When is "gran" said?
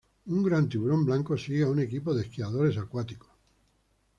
0.41-0.67